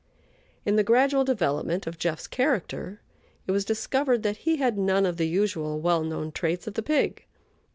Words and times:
In 0.65 0.77
the 0.77 0.83
gradual 0.83 1.23
development 1.23 1.85
of 1.85 1.99
"Jeff's" 1.99 2.25
character, 2.25 3.01
it 3.45 3.51
was 3.51 3.63
discovered 3.63 4.23
that 4.23 4.37
he 4.37 4.55
had 4.55 4.75
none 4.75 5.05
of 5.05 5.17
the 5.17 5.27
usual 5.27 5.79
well 5.79 6.03
known 6.03 6.31
traits 6.31 6.65
of 6.65 6.73
the 6.73 6.81
pig. 6.81 7.27